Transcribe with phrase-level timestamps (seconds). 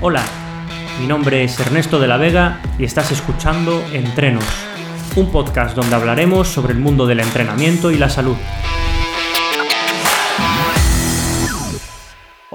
[0.00, 0.22] Hola,
[1.00, 4.44] mi nombre es Ernesto de la Vega y estás escuchando Entrenos,
[5.16, 8.36] un podcast donde hablaremos sobre el mundo del entrenamiento y la salud.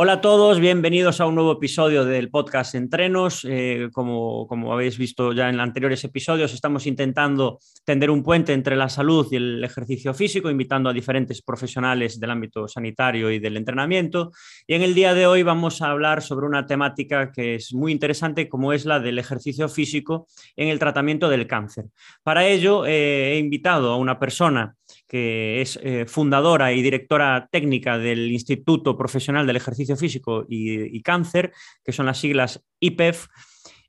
[0.03, 3.47] Hola a todos, bienvenidos a un nuevo episodio del podcast Entrenos.
[3.49, 8.75] Eh, como, como, habéis visto ya en anteriores episodios, estamos intentando tender un puente entre
[8.75, 13.55] la salud y el ejercicio físico, invitando a diferentes profesionales del ámbito sanitario y del
[13.55, 14.33] entrenamiento.
[14.67, 17.93] Y en el día de hoy vamos a hablar sobre una temática que es muy
[17.93, 21.85] interesante, como es la del ejercicio físico en el tratamiento del cáncer.
[22.23, 24.75] Para ello, eh, he invitado a una persona
[25.13, 31.53] que es eh, fundadora y directora técnica del Instituto Profesional del Ejercicio Físico y, Cáncer,
[31.85, 33.27] que son las siglas IPEF.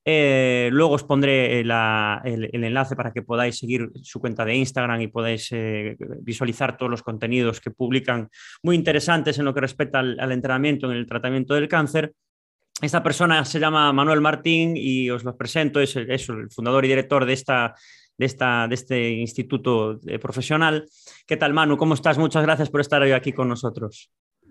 [0.04, 1.70] Eh, luego os pondré el,
[2.52, 7.02] enlace para que podáis seguir su cuenta de Instagram y podáis eh, visualizar todos los
[7.02, 8.28] contenidos que publican
[8.62, 12.12] muy interesantes en lo que respecta al, entrenamiento en el tratamiento del cáncer.
[12.82, 16.88] Esta persona se llama Manuel Martín y os lo presento, es, es el fundador y
[16.88, 17.74] director de esta
[18.18, 20.86] de, esta, de este instituto eh, profesional.
[21.26, 21.76] ¿Qué tal, Manu?
[21.76, 22.18] ¿Cómo estás?
[22.18, 24.10] Muchas gracias por estar hoy aquí con nosotros.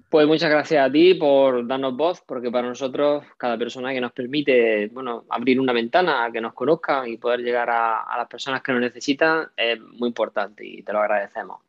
[0.10, 4.12] Pues muchas gracias a ti por darnos voz, porque para nosotros cada persona que nos
[4.12, 8.62] permite bueno, abrir una ventana, que nos conozcan y poder llegar a, a las personas
[8.62, 11.62] que nos necesitan es muy importante y te lo agradecemos.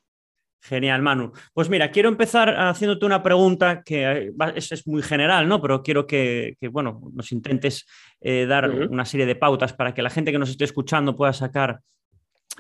[0.67, 1.33] Genial, Manu.
[1.53, 5.61] Pues mira, quiero empezar haciéndote una pregunta que es, muy general, ¿no?
[5.61, 7.87] Pero quiero que, bueno, nos intentes
[8.19, 11.35] eh, dar una serie de pautas para que la gente que nos esté escuchando pueda
[11.35, 11.81] sacar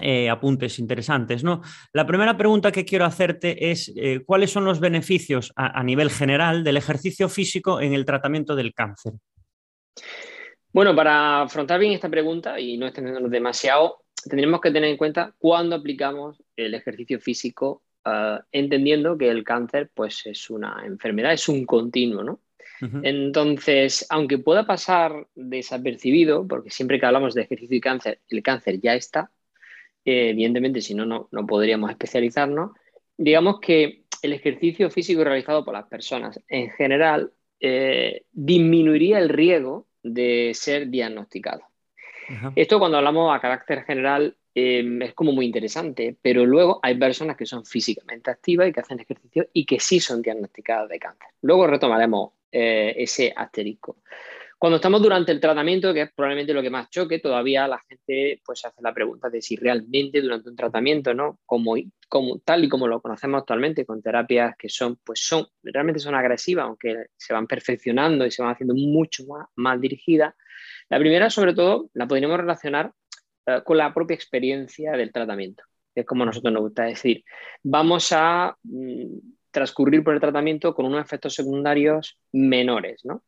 [0.03, 1.63] eh, apuntes interesantes, ¿no?
[1.95, 6.63] La primera pregunta que quiero hacerte es eh, ¿cuáles son los beneficios a, nivel general
[6.63, 9.15] del ejercicio físico en el tratamiento del cáncer?
[10.75, 15.33] Bueno, para afrontar bien esta pregunta y no extendernos demasiado, tendremos que tener en cuenta
[15.39, 21.49] cuándo aplicamos el ejercicio físico Ah, entendiendo que el cáncer pues, es una enfermedad, es
[21.49, 22.41] un continuo, ¿no?
[23.03, 28.79] Entonces, aunque pueda pasar desapercibido, porque siempre que hablamos de ejercicio y cáncer, el cáncer
[28.79, 29.31] ya está,
[30.05, 32.73] eh, evidentemente, si no, no, podríamos especializarnos,
[33.17, 39.87] digamos que el ejercicio físico realizado por las personas en general eh, disminuiría el riesgo
[40.03, 41.63] de ser diagnosticado.
[42.55, 47.37] Esto cuando hablamos a carácter general Em, es como muy interesante, pero luego hay personas
[47.37, 51.29] que son físicamente activas y que hacen ejercicio y que sí son diagnosticadas de cáncer.
[51.43, 53.97] Luego retomaremos eh, ese asterisco.
[54.57, 58.41] Cuando estamos durante el tratamiento, que es probablemente lo que más choque, todavía la gente
[58.47, 61.41] pues hace la pregunta de si realmente durante un tratamiento, ¿no?
[61.45, 61.75] Como,
[62.09, 66.15] como tal y como lo conocemos actualmente, con terapias que son, pues son, realmente son
[66.15, 70.33] agresivas, aunque se van perfeccionando y se van haciendo mucho más, más dirigidas.
[70.89, 72.93] La primera, sobre todo, la podríamos relacionar
[73.47, 77.25] eh, con la propia experiencia del tratamiento, que es como a nosotros nos gusta decir.
[77.63, 79.19] Vamos a mm,
[79.51, 83.23] transcurrir por el tratamiento con unos efectos secundarios menores, ¿no?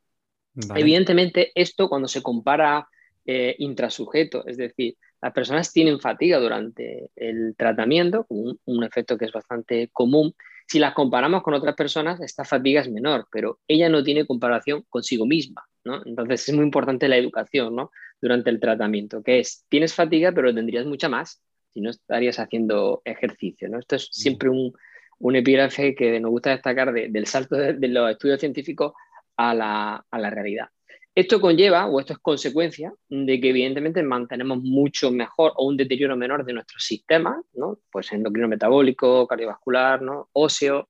[0.74, 2.88] Evidentemente, esto cuando se compara
[3.26, 9.26] eh, intrasujeto, es decir, las personas tienen fatiga durante el tratamiento, un, un, efecto que
[9.26, 10.34] es bastante común.
[10.66, 14.84] Si las comparamos con otras personas, esta fatiga es menor, pero ella no tiene comparación
[14.88, 15.64] consigo misma.
[15.84, 16.02] ¿no?
[16.04, 17.90] Entonces es muy importante la educación ¿no?
[18.20, 23.02] Durante el tratamiento, que es, tienes fatiga, pero tendrías mucha más si no estarías haciendo
[23.04, 23.68] ejercicio.
[23.68, 23.78] ¿no?
[23.78, 24.72] Esto es siempre un,
[25.18, 28.92] un epígrafe que nos gusta destacar del salto de, los estudios científicos
[29.36, 30.68] a la, a la, realidad.
[31.14, 36.16] Esto conlleva, o esto es consecuencia, de que evidentemente mantenemos mucho mejor o un deterioro
[36.16, 37.78] menor de nuestros sistemas, ¿no?
[37.90, 40.28] pues endocrino metabólico, cardiovascular, ¿no?
[40.32, 40.88] óseo,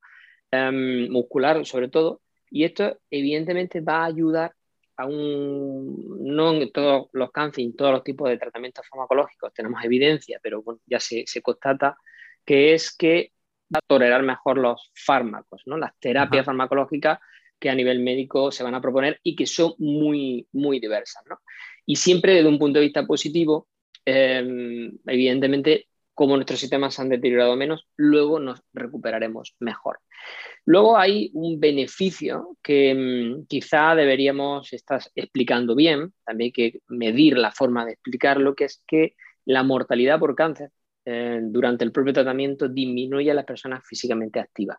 [0.50, 2.20] em, muscular sobre todo,
[2.50, 4.52] y esto evidentemente va a ayudar
[4.96, 10.38] aún no en todos los cánceres, en todos los tipos de tratamientos farmacológicos tenemos evidencia,
[10.42, 11.96] pero ya se, constata
[12.44, 13.32] que es que
[13.74, 15.76] va a tolerar mejor los fármacos, ¿no?
[15.76, 17.18] las terapias farmacológicas
[17.58, 21.24] que a nivel médico se van a proponer y que son muy, muy diversas.
[21.86, 23.68] Y siempre desde un punto de vista positivo,
[24.04, 29.98] em, evidentemente, como nuestros sistemas se han deteriorado menos, luego nos recuperaremos mejor.
[30.64, 37.36] Luego hay un beneficio que mm, quizá deberíamos estar explicando bien, también hay que medir
[37.36, 39.14] la forma de explicarlo, que es que
[39.44, 40.70] la mortalidad por cáncer
[41.04, 44.78] eh, durante el propio tratamiento disminuye a las personas físicamente activas.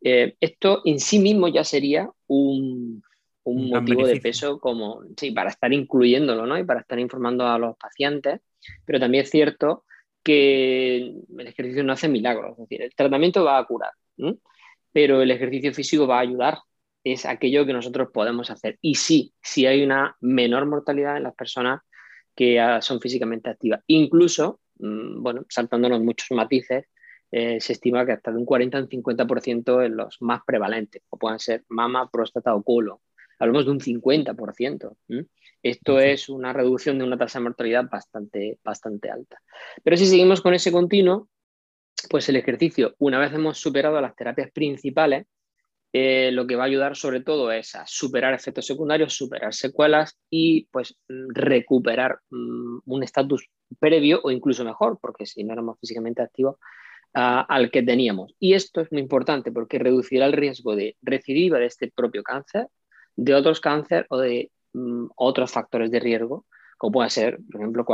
[0.00, 3.02] Eh, esto en sí mismo ya sería un,
[3.44, 6.56] motivo de peso como, sí, para estar incluyéndolo, ¿no?
[6.56, 8.40] Y para estar informando a los pacientes,
[8.86, 9.84] pero también es cierto
[10.22, 10.96] que
[11.38, 13.92] el ejercicio no hace milagros, es decir, el tratamiento va a curar
[14.92, 16.58] pero el ejercicio físico va a ayudar.
[17.04, 18.78] Es aquello que nosotros podemos hacer.
[18.80, 21.80] Y sí, sí hay una menor mortalidad en las personas
[22.34, 23.82] que son físicamente activas.
[23.86, 26.86] Incluso, mm, bueno, saltándonos muchos matices,
[27.32, 31.02] eh, se estima que hasta de un 40 a un 50% en los más prevalentes,
[31.10, 32.98] o pueden ser mama, próstata o colon.
[33.38, 34.96] hablamos de un 50%.
[35.62, 39.40] Esto es una reducción de una tasa de mortalidad bastante, bastante alta.
[39.82, 41.28] Pero si seguimos con ese continuo,
[42.08, 45.26] pues el ejercicio, una vez hemos superado las terapias principales,
[45.92, 50.16] eh, lo que va a ayudar sobre todo es a superar efectos secundarios, superar secuelas
[50.30, 56.22] y pues recuperar mm, un estatus previo o incluso mejor, porque si no éramos físicamente
[56.22, 56.56] activos,
[57.12, 58.34] al que teníamos.
[58.38, 62.68] Y esto es muy importante porque reducirá el riesgo de recidiva de este propio cáncer,
[63.16, 66.46] de otros cánceres o de mm, otros factores de riesgo,
[66.78, 67.86] como pueden ser, por ejemplo,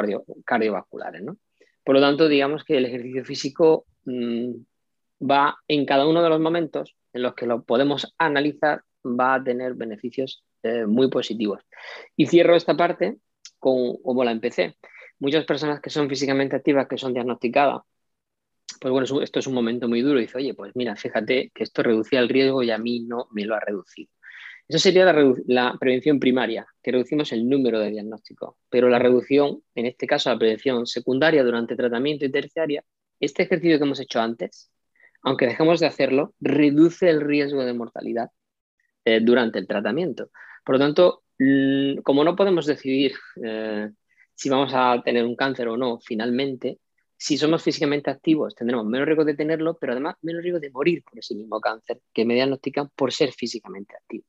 [0.44, 1.22] cardiovasculares.
[1.22, 1.36] ¿no?
[1.84, 4.52] Por lo tanto, digamos que el ejercicio físico mm,
[5.28, 9.44] va en cada uno de los momentos en los que lo podemos analizar, va a
[9.44, 11.62] tener beneficios eh, muy positivos.
[12.16, 13.18] Y cierro esta parte
[13.58, 14.76] con, como la empecé.
[15.18, 17.82] Muchas personas que son físicamente activas, que son diagnosticadas,
[18.80, 20.20] pues bueno, esto es un momento muy duro.
[20.20, 23.44] Dice, oye, pues mira, fíjate que esto reducía el riesgo y a mí no me
[23.44, 24.10] lo ha reducido.
[24.68, 25.04] Eso sería
[25.46, 28.56] la, prevención primaria, que reducimos el número de diagnósticos.
[28.68, 32.84] Pero la reducción, en este caso la prevención secundaria durante tratamiento y terciaria,
[33.20, 34.70] este ejercicio que hemos hecho antes,
[35.22, 38.30] aunque dejemos de hacerlo, reduce el riesgo de mortalidad
[39.04, 40.30] eh, durante el tratamiento.
[40.64, 41.22] Por lo tanto,
[42.02, 43.12] como no podemos decidir
[43.44, 43.90] eh,
[44.34, 46.80] si vamos a tener un cáncer o no finalmente,
[47.16, 51.02] si somos físicamente activos tendremos menos riesgo de tenerlo, pero además menos riesgo de morir
[51.04, 54.24] por ese mismo cáncer que me diagnostican por ser físicamente activo.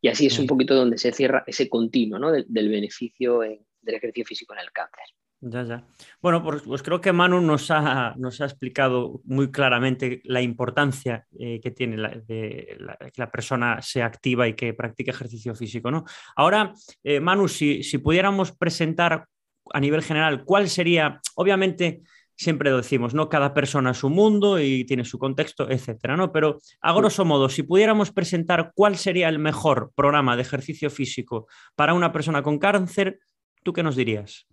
[0.00, 2.32] Y así es un poquito donde se cierra ese continuo ¿no?
[2.32, 5.04] del, beneficio del ejercicio físico en el cáncer.
[5.42, 5.86] Ya, ya.
[6.20, 11.26] Bueno, pues, pues, creo que Manu nos ha, nos ha explicado muy claramente la importancia
[11.38, 15.90] eh, que tiene de que la persona sea activa y que practique ejercicio físico.
[15.90, 16.04] ¿no?
[16.36, 19.26] Ahora, eh, Manu, si, si, pudiéramos presentar
[19.72, 22.02] a nivel general cuál sería, obviamente
[22.40, 23.28] siempre decimos, ¿no?
[23.28, 26.32] Cada persona es su mundo y tiene su contexto, etcétera, ¿no?
[26.32, 31.48] Pero a grosso modo, si pudiéramos presentar cuál sería el mejor programa de ejercicio físico
[31.76, 33.20] para una persona con cáncer,
[33.62, 34.46] ¿tú qué nos dirías?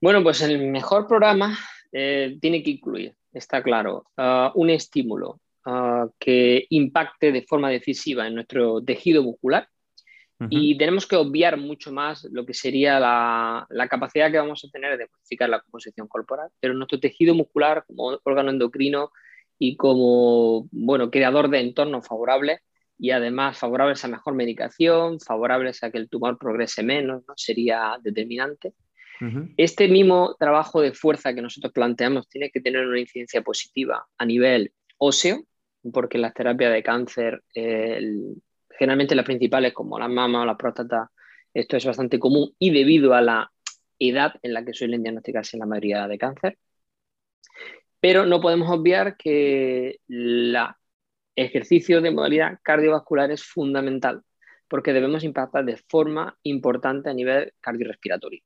[0.00, 1.58] Bueno, pues el mejor programa
[1.90, 8.28] eh, tiene que incluir, está claro, uh, un estímulo uh, que impacte de forma decisiva
[8.28, 9.66] en nuestro tejido muscular
[10.50, 14.70] y tenemos que obviar mucho más lo que sería la, la, capacidad que vamos a
[14.70, 19.10] tener de modificar la composición corporal, pero nuestro tejido muscular como órgano endocrino
[19.58, 22.60] y como bueno, creador de entornos favorables
[22.98, 27.34] y además favorables a mejor medicación, favorables a que el tumor progrese menos, ¿no?
[27.36, 28.74] sería determinante.
[29.56, 34.26] Este mismo trabajo de fuerza que nosotros planteamos tiene que tener una incidencia positiva a
[34.26, 35.44] nivel óseo,
[35.92, 37.42] porque las terapias de cáncer,
[38.82, 41.08] generalmente las principales como la mama o la próstata,
[41.54, 43.52] esto es bastante común y debido a la
[44.00, 46.58] edad en la que suelen diagnosticarse la mayoría de cáncer.
[48.00, 50.56] Pero no podemos obviar que el
[51.36, 54.22] ejercicio de modalidad cardiovascular es fundamental
[54.66, 58.42] porque debemos impactar de forma importante a nivel cardiorrespiratorio.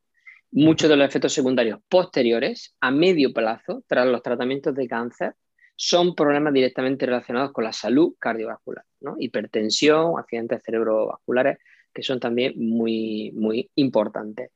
[0.50, 5.35] Muchos de los efectos secundarios posteriores a medio plazo tras los tratamientos de cáncer
[5.76, 9.14] son problemas directamente relacionados con la salud cardiovascular, ¿no?
[9.19, 11.58] hipertensión, accidentes cerebrovasculares,
[11.93, 14.50] que son también muy, muy importantes.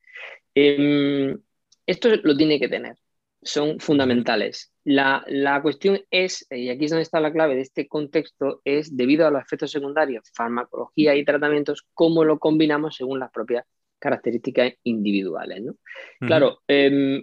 [0.55, 1.39] Em,
[1.87, 2.97] esto lo tiene que tener,
[3.43, 4.73] son fundamentales.
[4.85, 8.97] La, la, cuestión es, y aquí es donde está la clave de este contexto, es
[8.97, 13.65] debido a los efectos secundarios, farmacología y tratamientos, cómo lo combinamos según las propias
[13.99, 15.63] características individuales.
[15.63, 15.75] ¿no?
[16.21, 17.23] Claro, em,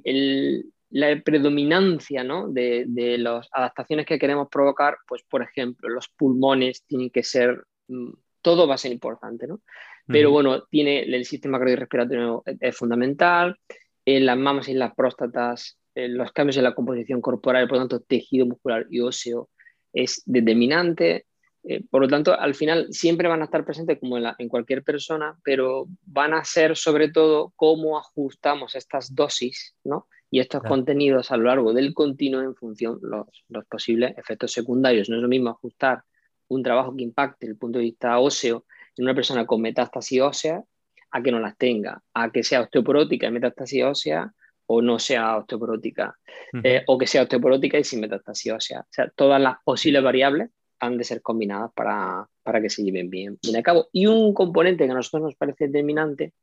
[0.89, 2.47] la predominancia ¿no?
[2.49, 7.63] de, de, las adaptaciones que queremos provocar, pues por ejemplo, los pulmones tienen que ser,
[7.87, 9.61] mm, todo va a ser importante, ¿no?
[10.09, 13.59] Pero bueno, tiene el sistema cardiorrespiratorio es fundamental,
[14.05, 17.81] en las mamas y en las próstatas, los cambios en la composición corporal, por lo
[17.81, 19.49] tanto, tejido muscular y óseo
[19.91, 21.25] es determinante.
[21.63, 25.37] Eh, por lo tanto, al final siempre van a estar presentes como en, cualquier persona,
[25.43, 30.07] pero van a ser sobre todo cómo ajustamos estas dosis ¿no?
[30.29, 34.51] Y estos contenidos a lo largo del continuo en función de los, los, posibles efectos
[34.51, 35.09] secundarios.
[35.09, 36.03] No es lo mismo ajustar
[36.49, 38.65] un trabajo que impacte desde el punto de vista óseo
[38.97, 40.63] en una persona con metástasis ósea
[41.11, 44.33] a que no las tenga, a que sea osteoporótica y metástasis ósea
[44.65, 46.17] o no sea osteoporótica,
[46.61, 48.81] eh, o que sea osteoporótica y sin metástasis ósea.
[48.81, 52.27] O sea, todas las posibles variables han de ser combinadas para,
[52.61, 53.87] que se lleven bien, bien a cabo.
[53.91, 56.33] Y un componente que a nosotros nos parece determinante,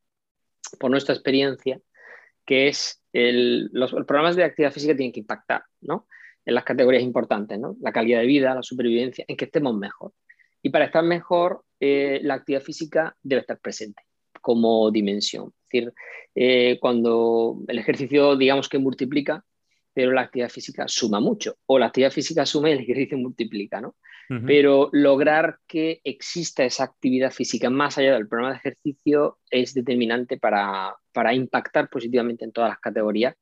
[0.81, 1.81] por nuestra experiencia,
[2.47, 6.07] que es los, programas de actividad física tienen que impactar ¿no?
[6.45, 7.77] en las categorías importantes, ¿no?
[7.81, 10.13] la calidad de vida, la supervivencia, en que estemos mejor.
[10.63, 14.03] Y para estar mejor, eh, la actividad física debe estar presente
[14.41, 15.53] como dimensión.
[15.65, 15.93] Es decir,
[16.35, 19.45] eh, cuando el ejercicio, digamos que multiplica,
[19.93, 23.81] pero la actividad física suma mucho, o la actividad física suma y el ejercicio multiplica,
[23.81, 23.95] ¿no?
[24.47, 30.39] Pero lograr que exista esa actividad física más allá del programa de ejercicio es determinante
[30.39, 30.97] para,
[31.33, 33.35] impactar positivamente en todas las categorías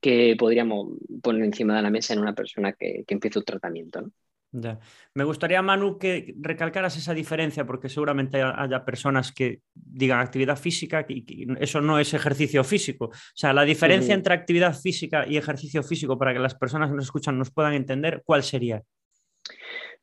[0.00, 4.00] que podríamos poner encima de la mesa en una persona que, que empiece un tratamiento.
[4.00, 4.12] ¿no?
[4.50, 11.04] Me gustaría, Manu, que recalcaras esa diferencia, porque seguramente haya personas que digan actividad física
[11.06, 13.06] y eso no es ejercicio físico.
[13.06, 16.96] O sea, la diferencia entre actividad física y ejercicio físico, para que las personas que
[16.96, 18.82] nos escuchan nos puedan entender, ¿cuál sería?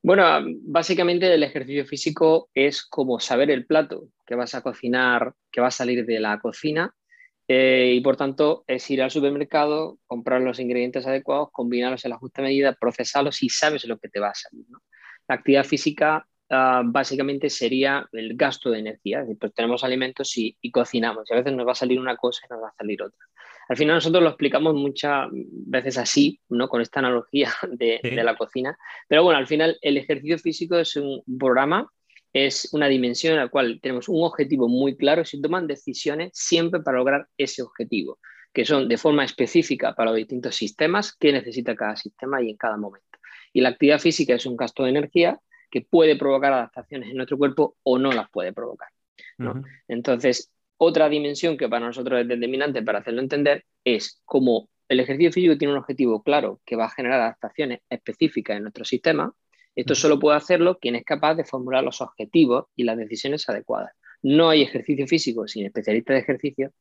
[0.01, 0.23] Bueno,
[0.61, 5.67] básicamente el ejercicio físico es como saber el plato que vas a cocinar, que va
[5.67, 6.93] a salir de la cocina
[7.47, 12.17] eh, y por tanto es ir al supermercado, comprar los ingredientes adecuados, combinarlos en la
[12.17, 14.65] justa medida, procesarlos y sabes lo que te va a salir.
[15.27, 19.19] La actividad física ah, básicamente sería el gasto de energía.
[19.19, 22.17] Es decir, pues tenemos alimentos y, cocinamos y a veces nos va a salir una
[22.17, 23.19] cosa y nos va a salir otra.
[23.67, 26.69] Al final nosotros lo explicamos muchas veces así, ¿no?
[26.69, 28.77] con esta analogía de, de la cocina.
[29.07, 31.89] Pero bueno, al final el ejercicio físico es un programa
[32.35, 36.31] es una dimensión en la cual tenemos un objetivo muy claro y se toman decisiones
[36.33, 38.19] siempre para lograr ese objetivo,
[38.53, 42.57] que son de forma específica para los distintos sistemas que necesita cada sistema y en
[42.57, 43.07] cada momento.
[43.53, 47.37] Y la actividad física es un gasto de energía que puede provocar adaptaciones en nuestro
[47.37, 48.89] cuerpo o no las puede provocar.
[49.87, 55.31] Entonces, otra dimensión que para nosotros es determinante para hacerlo entender es cómo el ejercicio
[55.31, 59.33] físico tiene un objetivo claro que va a generar adaptaciones específicas en nuestro sistema,
[59.75, 63.91] esto solo puede hacerlo quien es capaz de formular los objetivos y las decisiones adecuadas.
[64.21, 66.71] No hay ejercicio físico sin especialista de ejercicio,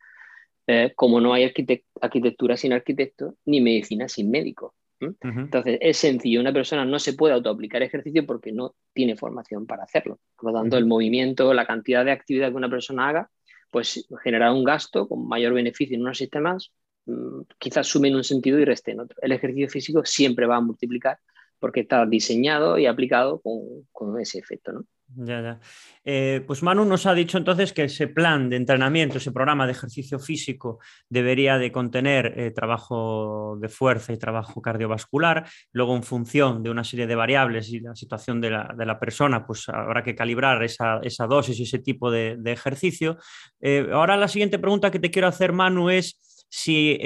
[0.66, 1.52] eh, como no hay
[2.00, 4.74] arquitectura sin arquitecto, ni medicina sin médico.
[5.20, 9.84] Entonces, es sencillo, una persona no se puede autoaplicar ejercicio porque no tiene formación para
[9.84, 10.20] hacerlo.
[10.36, 13.30] Por lo tanto, el movimiento, la cantidad de actividad que una persona haga,
[13.70, 16.72] pues generará un gasto con mayor beneficio en unos sistemas,
[17.06, 19.16] mm, quizás sume en un sentido y reste en otro.
[19.20, 21.18] El ejercicio físico siempre va a multiplicar
[21.58, 24.72] porque está diseñado y aplicado con, ese efecto.
[24.72, 24.84] ¿no?
[25.08, 25.60] Ya, ya.
[26.04, 29.72] Eh, pues Manu nos ha dicho entonces que ese plan de entrenamiento, ese programa de
[29.72, 35.46] ejercicio físico debería de contener eh, trabajo de fuerza y trabajo cardiovascular.
[35.72, 39.68] Luego, en función de una serie de variables y la situación de la, persona, pues
[39.68, 43.18] habrá que calibrar esa, dosis y ese tipo de, ejercicio.
[43.60, 46.98] Eh, ahora la siguiente pregunta que te quiero hacer, Manu, es si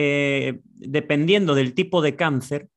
[0.75, 2.69] dependiendo del tipo de cáncer,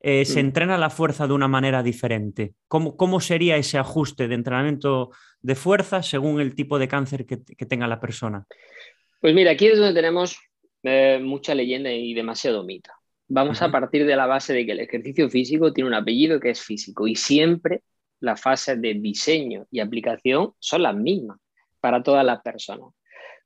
[0.00, 0.46] eh, se mm.
[0.46, 2.54] entrena la fuerza de una manera diferente.
[2.68, 7.86] ¿Cómo, sería ese ajuste de entrenamiento de fuerza según el tipo de cáncer que, tenga
[7.86, 8.46] la persona?
[9.20, 10.38] Pues mira, aquí es donde tenemos
[10.84, 12.90] eh, mucha leyenda y demasiado mito.
[13.26, 16.50] Vamos a partir de la base de que el ejercicio físico tiene un apellido que
[16.50, 17.82] es físico y siempre
[18.20, 21.38] las fases de diseño y aplicación son las mismas
[21.80, 22.94] para todas las personas.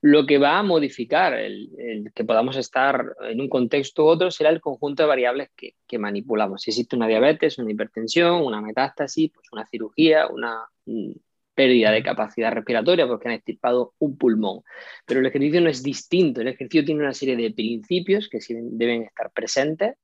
[0.04, 4.50] Lo que va a modificar el, que podamos estar en un contexto u otro será
[4.50, 6.62] el conjunto de variables que, manipulamos.
[6.62, 11.12] Si existe una diabetes, una hipertensión, una metástasis, pues una cirugía, una mm,
[11.54, 14.62] pérdida de capacidad respiratoria porque han extirpado un pulmón.
[15.06, 16.40] Pero el ejercicio no es distinto.
[16.40, 19.94] El ejercicio tiene una serie de principios que deben estar presentes,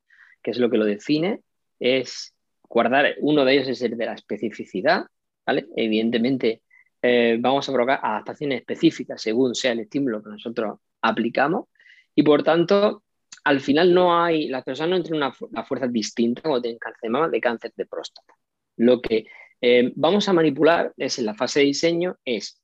[0.43, 1.41] que es lo que lo define.
[1.81, 2.37] Es
[2.69, 5.07] guardar, uno de ellos es el de la especificidad.
[5.45, 5.67] ¿vale?
[5.75, 6.63] Evidentemente,
[7.03, 11.67] eh, vamos a provocar adaptaciones específicas según sea el estímulo que nosotros aplicamos
[12.15, 13.05] y por tanto
[13.45, 17.01] al final no hay, las personas no entran una, una fuerza distinta cuando tienen cáncer
[17.03, 18.35] de mama de cáncer de próstata.
[18.77, 19.27] Lo que
[19.61, 22.61] eh, vamos a manipular es en la fase de diseño es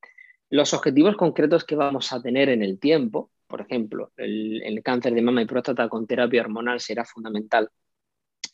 [0.50, 3.30] los objetivos concretos que vamos a tener en el tiempo.
[3.46, 7.70] Por ejemplo, el cáncer de mama y próstata con terapia hormonal será fundamental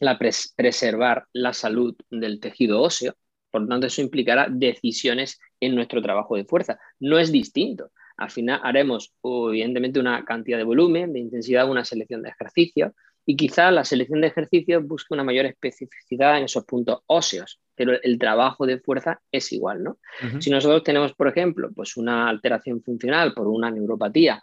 [0.00, 3.14] la preservar la salud del tejido óseo.
[3.50, 6.78] Por lo tanto, eso implicará decisiones en nuestro trabajo de fuerza.
[6.98, 7.90] No es distinto.
[8.16, 12.92] Al final haremos, evidentemente, una cantidad de volumen, de intensidad, una selección de ejercicios
[13.26, 17.92] y quizá la selección de ejercicios busque una mayor especificidad en esos puntos óseos, pero
[18.02, 19.98] el trabajo de fuerza es igual, ¿no?
[20.40, 24.42] Si nosotros tenemos, por ejemplo, pues una alteración funcional por una neuropatía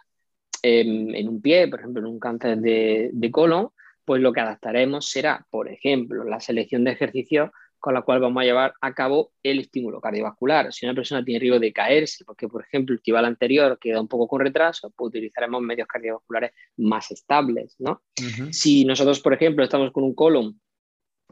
[0.62, 3.68] en, un pie, por ejemplo, en un cáncer de, de colon,
[4.04, 7.50] pues lo que adaptaremos será, por ejemplo, la selección de ejercicios
[7.80, 10.72] con la cual vamos a llevar a cabo el estímulo cardiovascular.
[10.72, 14.08] Si una persona tiene riesgo de caerse, porque por ejemplo el tibial anterior queda un
[14.08, 17.76] poco con retraso, pues utilizaremos medios cardiovasculares más estables.
[17.78, 18.02] ¿no?
[18.50, 20.60] Si nosotros, por ejemplo, estamos con un colon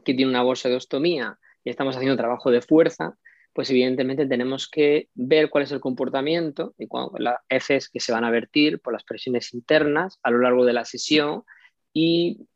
[0.03, 3.17] que tiene una bolsa de ostomía y estamos haciendo trabajo de fuerza,
[3.51, 6.87] pues evidentemente tenemos que ver cuál es el comportamiento y
[7.17, 10.73] las Fs que se van a vertir por las presiones internas a lo largo de
[10.73, 11.43] la sesión
[11.91, 12.46] y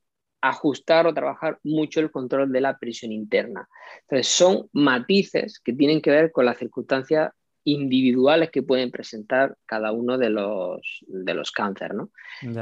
[0.42, 3.68] ajustar o trabajar mucho el control de la presión interna.
[4.02, 7.32] Entonces, son matices que tienen que ver con las circunstancias
[7.64, 11.96] individuales que pueden presentar cada uno de los, de los cánceres.
[11.96, 12.10] ¿no?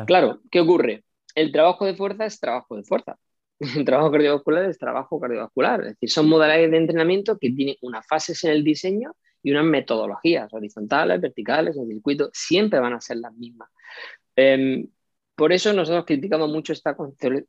[0.05, 1.03] Claro, ¿qué ocurre?
[1.35, 3.17] El trabajo de fuerza es trabajo de fuerza.
[3.77, 5.81] El trabajo cardiovascular es trabajo cardiovascular.
[5.81, 9.65] Es decir, son modalidades de entrenamiento que tienen unas fases en el diseño y unas
[9.65, 13.69] metodologías horizontales, verticales, el circuito, siempre van a ser las mismas.
[14.35, 14.87] Em,
[15.39, 16.97] por eso nosotros criticamos mucho esta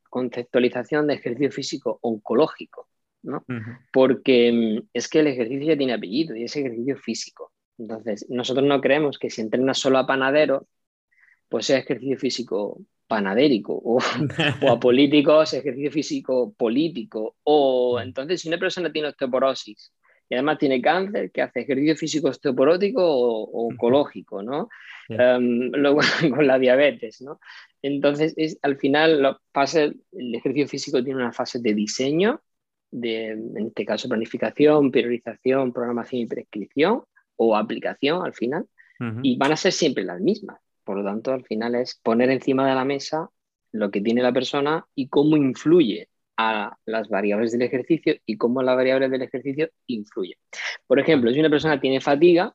[0.09, 2.87] conceptualización de ejercicio físico oncológico,
[3.25, 3.45] ¿no?
[3.93, 7.51] Porque mm, es que el ejercicio ya tiene apellido y es ejercicio físico.
[7.79, 10.63] Entonces, nosotros no creemos que si entrenas solo a panaderos,
[11.49, 14.01] pues sea ejercicio físico panadérico o, o
[14.71, 17.39] a políticos, ejercicio físico político.
[17.43, 19.93] O entonces, si una persona tiene osteoporosis
[20.31, 24.69] y además tiene cáncer, que hace ejercicio físico osteoporótico o, oncológico, ¿no?
[25.09, 25.99] Em, luego
[26.31, 27.41] con la diabetes, ¿no?
[27.83, 32.41] Entonces, es, al final, la fase, el ejercicio físico tiene una fase de diseño,
[32.93, 37.03] de, en este caso, planificación, priorización, programación y prescripción,
[37.35, 38.67] o aplicación al final,
[39.23, 40.61] y van a ser siempre las mismas.
[40.85, 43.31] Por lo tanto, al final es poner encima de la mesa
[43.73, 46.10] lo que tiene la persona y cómo influye
[46.43, 50.39] a las variables del ejercicio y cómo las variables del ejercicio influyen.
[50.87, 52.55] Por ejemplo, si una persona tiene fatiga,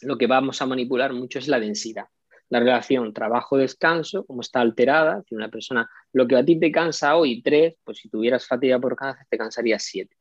[0.00, 2.06] lo que vamos a manipular mucho es la densidad.
[2.48, 7.16] La relación trabajo-descanso, como está alterada, si una persona, lo que a ti te cansa
[7.16, 10.16] hoy tres, pues si tuvieras fatiga por cáncer te cansaría siete.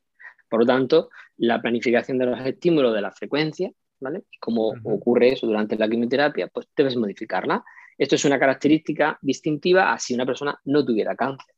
[0.50, 3.72] Por lo tanto, la planificación de los estímulos de la frecuencia,
[4.02, 4.24] ¿vale?
[4.30, 7.64] Y cómo ocurre eso durante la quimioterapia, pues debes modificarla.
[7.98, 11.56] Esto es una característica distintiva a si una persona no tuviera cáncer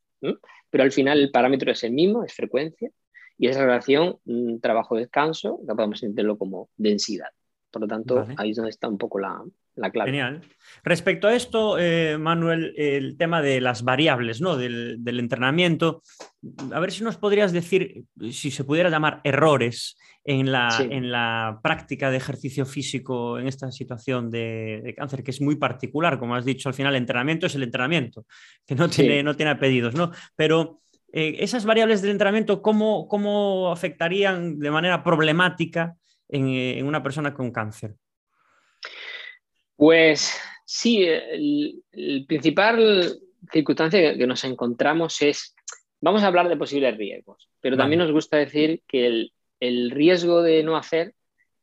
[0.69, 2.89] pero al final el parámetro es el mismo, es frecuencia,
[3.37, 7.29] y esa relación mm, trabajo-descanso la podemos entenderlo como densidad.
[7.71, 9.43] Por lo tanto, ahí es donde está un poco la,
[9.91, 10.11] clave.
[10.11, 10.41] Genial.
[10.83, 14.55] Respecto a esto, eh, Manuel, el tema de las variables ¿no?
[14.55, 16.01] del, entrenamiento,
[16.71, 21.59] a ver si nos podrías decir, si se pudiera llamar errores en la, en la
[21.61, 26.45] práctica de ejercicio físico en esta situación de, cáncer, que es muy particular, como has
[26.45, 28.25] dicho, al final el entrenamiento es el entrenamiento,
[28.65, 30.11] que no tiene, no tiene apellidos, ¿no?
[30.35, 30.81] Pero
[31.13, 35.95] eh, esas variables del entrenamiento, ¿cómo, ¿cómo, afectarían de manera problemática
[36.27, 37.95] en, eh, en una persona con cáncer?
[39.75, 41.83] Pues sí, el,
[42.27, 43.19] principal
[43.51, 45.55] circunstancia que nos encontramos es,
[46.01, 50.41] vamos a hablar de posibles riesgos, pero también nos gusta decir que el, el, riesgo
[50.41, 51.13] de no hacer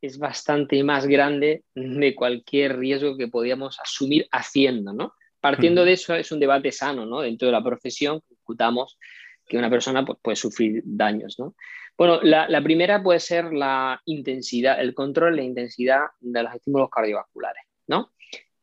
[0.01, 5.15] es bastante más grande de cualquier riesgo que podíamos asumir haciendo, ¿no?
[5.41, 7.21] Partiendo de eso es un debate sano, ¿no?
[7.21, 8.99] Dentro de la profesión, discutamos
[9.47, 11.55] que una persona pues, puede sufrir daños, ¿no?
[11.97, 16.55] Bueno, la, la, primera puede ser la intensidad, el control de la intensidad de los
[16.55, 17.63] estímulos cardiovasculares.
[17.87, 18.12] ¿No?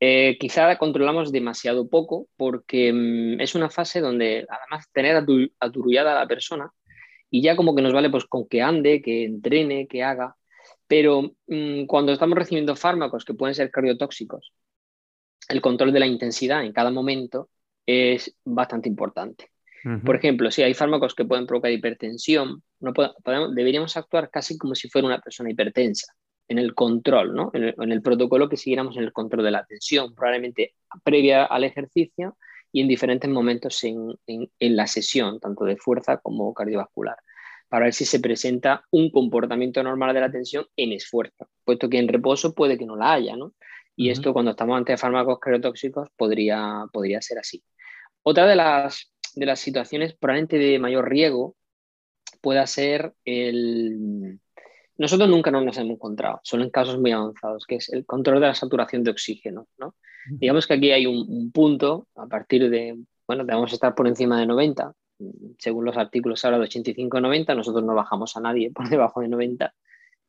[0.01, 5.25] Eh, quizá controlamos demasiado poco porque mm, es una fase donde además tener
[5.59, 6.71] aturullada a la persona
[7.29, 10.35] y ya como que nos vale pues con que ande, que entrene, que haga,
[10.87, 14.53] pero mm, cuando estamos recibiendo fármacos que pueden ser cardiotóxicos,
[15.49, 17.49] el control de la intensidad en cada momento
[17.85, 19.49] es bastante importante.
[20.05, 22.91] Por ejemplo, si hay fármacos que pueden provocar hipertensión, no
[23.55, 26.13] deberíamos actuar casi como si fuera una persona hipertensa
[26.49, 27.51] en el control, ¿no?
[27.53, 32.37] en, el, protocolo que siguiéramos en el control de la tensión, probablemente previa al ejercicio
[32.71, 34.17] y en diferentes momentos en,
[34.57, 37.17] la sesión, tanto de fuerza como cardiovascular,
[37.69, 41.99] para ver si se presenta un comportamiento normal de la tensión en esfuerzo, puesto que
[41.99, 43.53] en reposo puede que no la haya, ¿no?
[43.95, 47.63] Y esto cuando estamos ante fármacos cardiotóxicos podría, podría ser así.
[48.23, 51.55] Otra de las, de las situaciones probablemente de mayor riesgo
[52.41, 54.39] pueda ser el,
[54.99, 58.47] nosotros nunca nos hemos encontrado, solo en casos muy avanzados, que es el control de
[58.47, 59.67] la saturación de oxígeno.
[59.77, 59.95] ¿no?
[60.29, 64.45] Digamos que aquí hay un, punto a partir de, bueno, debemos estar por encima de
[64.45, 64.93] 90,
[65.57, 69.73] según los artículos habla de 85-90, nosotros no bajamos a nadie por debajo de 90,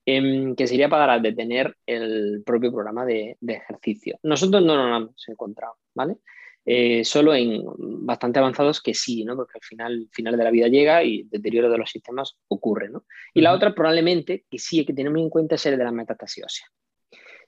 [0.06, 4.18] em, que sería para detener el propio programa de, de, ejercicio.
[4.22, 6.18] Nosotros no nos hemos encontrado, ¿vale?
[6.66, 7.64] Eh, solo en
[8.06, 9.34] bastante avanzados que sí, ¿no?
[9.34, 12.88] porque al final, final de la vida llega y el deterioro de los sistemas ocurre.
[12.88, 13.04] ¿no?
[13.32, 15.92] Y la otra probablemente, que sí hay que tener en cuenta, es el de la
[15.92, 16.66] metástasis ósea.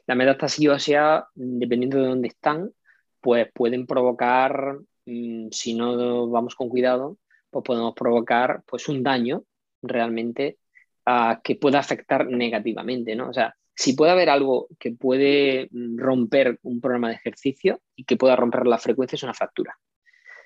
[0.06, 2.72] La metástasis ósea, dependiendo de dónde están,
[3.20, 7.18] pues pueden provocar, mm, si no vamos con cuidado,
[7.50, 9.44] pues podemos provocar pues, un daño
[9.82, 10.58] realmente
[11.06, 13.14] ah, que pueda afectar negativamente.
[13.14, 13.28] ¿no?
[13.28, 18.04] O sea, si puede haber algo que puede mm, romper un programa de ejercicio y
[18.04, 19.78] que pueda romper la frecuencia es una fractura,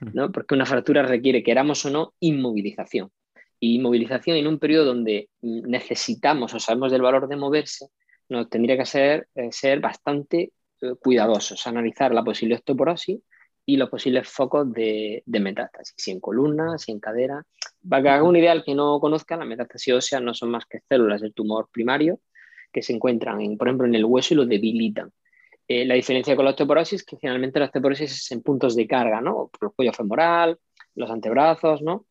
[0.00, 0.10] mm.
[0.14, 0.32] ¿no?
[0.32, 3.10] Porque una fractura requiere, queramos o no, inmovilización.
[3.58, 7.88] Y inmovilización en un periodo donde mm, necesitamos o sabemos del valor de moverse,
[8.28, 13.20] nos tendría que ser, eh, ser bastante eh, cuidadosos, analizar la posible osteoporosis
[13.68, 17.44] y los posibles focos de, de, metástasis, si en columna, si en cadera.
[17.88, 20.80] Para que haga un ideal que no conozca, la metástasis ósea no son más que
[20.88, 22.20] células del tumor primario
[22.72, 25.12] que se encuentran, en, por ejemplo, en el hueso y lo debilitan.
[25.68, 28.86] Eh, la diferencia con la osteoporosis es que generalmente la osteoporosis es en puntos de
[28.86, 29.50] carga, ¿no?
[29.52, 30.58] Por el cuello femoral,
[30.94, 32.06] los antebrazos, ¿no?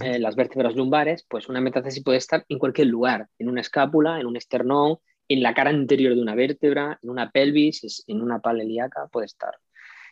[0.00, 4.20] eh, las vértebras lumbares, pues una metástasis puede estar en cualquier lugar, en una escápula,
[4.20, 8.40] en un esternón, en la cara anterior de una vértebra, en una pelvis, en una
[8.40, 9.54] pala ilíaca, puede estar.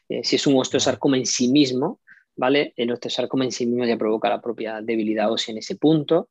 [0.08, 2.00] Eh, si es un osteosarcoma en sí mismo,
[2.36, 2.72] ¿vale?
[2.76, 6.28] El osteosarcoma en sí mismo ya provoca la propia debilidad ósea en ese punto.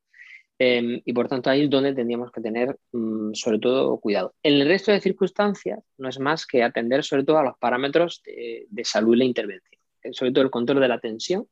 [0.65, 4.33] Em, y por tanto ahí es donde tendríamos que tener mm, sobre todo cuidado.
[4.43, 8.21] En el resto de circunstancias no es más que atender sobre todo a los parámetros
[8.23, 11.47] de, de salud y la intervención, eh, sobre todo el control de la tensión,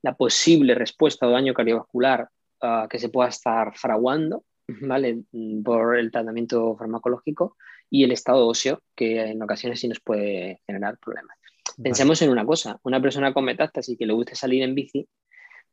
[0.00, 2.30] la posible respuesta o daño cardiovascular
[2.62, 4.44] ah, que se pueda estar fraguando
[4.80, 5.24] ¿vale?
[5.32, 7.58] Mm, por el tratamiento farmacológico
[7.90, 11.36] y el estado óseo, que en ocasiones sí nos puede generar problemas.
[11.82, 15.06] Pensemos en una cosa, una persona con metástasis que le guste salir en bici,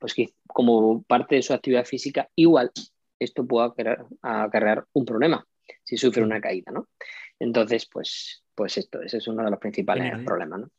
[0.02, 2.72] pues que como parte de su actividad física, igual
[3.20, 3.72] esto puede
[4.24, 5.46] acarrear un problema
[5.84, 6.90] si sufre una caída, ¿no?
[7.40, 10.70] Entonces, pues, pues esto, ese es uno de los principales problemas, ¿no?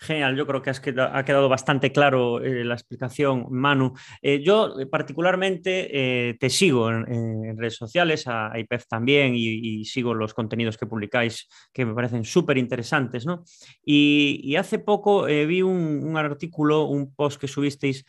[0.00, 3.94] Genial, yo creo que has ha quedado bastante claro eh, la explicación, Manu.
[4.20, 10.34] Eh, yo eh, particularmente te sigo en, redes sociales, a, IPEF también, y, sigo los
[10.34, 13.24] contenidos que publicáis que me parecen súper interesantes.
[13.24, 13.44] ¿no?
[13.84, 18.04] Y, hace poco vi un, artículo, un post que subisteis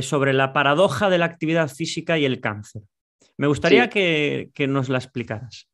[0.00, 2.82] sobre la paradoja de la actividad física y el cáncer.
[3.36, 5.68] Me gustaría que, que nos la explicaras.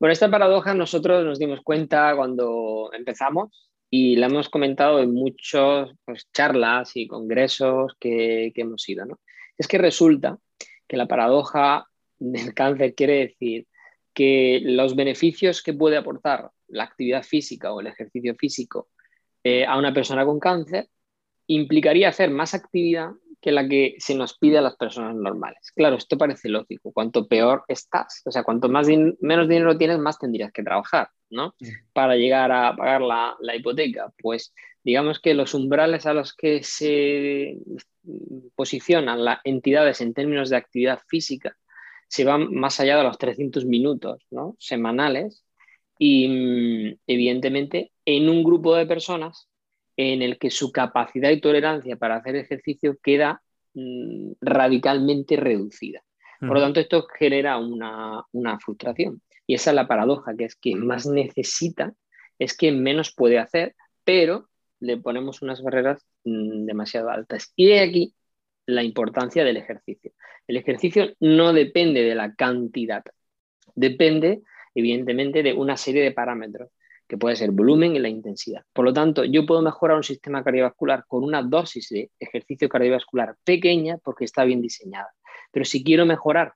[0.00, 3.50] Bueno, esta paradoja nosotros nos dimos cuenta cuando empezamos
[3.94, 9.04] y la hemos comentado en muchas pues, charlas y congresos que, hemos ido.
[9.04, 9.20] ¿no?
[9.58, 10.38] Es que resulta
[10.88, 11.86] que la paradoja
[12.18, 13.66] del cáncer quiere decir
[14.14, 18.88] que los beneficios que puede aportar la actividad física o el ejercicio físico
[19.44, 20.88] eh, a una persona con cáncer
[21.46, 25.72] implicaría hacer más actividad que la que se nos pide a las personas normales.
[25.74, 26.92] Claro, esto parece lógico.
[26.92, 28.86] Cuanto peor estás, o sea, cuanto más
[29.20, 31.54] menos dinero tienes, más tendrías que trabajar, ¿no?
[31.92, 34.12] Para llegar a pagar la, la, hipoteca.
[34.22, 37.58] Pues digamos que los umbrales a los que se
[38.54, 41.56] posicionan las entidades en términos de actividad física
[42.12, 44.54] se van más allá de los 300 minutos ¿no?
[44.58, 45.46] semanales
[45.98, 49.48] y mm, evidentemente en un grupo de personas
[49.96, 53.42] en el que su capacidad y tolerancia para hacer ejercicio queda
[53.74, 56.02] mm, radicalmente reducida.
[56.40, 59.22] Por lo tanto, esto genera una, frustración.
[59.46, 61.94] Y esa es la paradoja, que es que más necesita
[62.36, 64.48] es que menos puede hacer, pero
[64.80, 67.52] le ponemos unas barreras mm, demasiado altas.
[67.54, 68.14] Y de aquí
[68.66, 70.12] la importancia del ejercicio.
[70.48, 73.04] El ejercicio no depende de la cantidad,
[73.76, 74.42] depende
[74.74, 76.70] evidentemente de una serie de parámetros
[77.12, 78.64] que puede ser volumen y la intensidad.
[78.72, 83.36] Por lo tanto, yo puedo mejorar un sistema cardiovascular con una dosis de ejercicio cardiovascular
[83.44, 85.12] pequeña porque está bien diseñada.
[85.50, 86.54] Pero si quiero mejorar,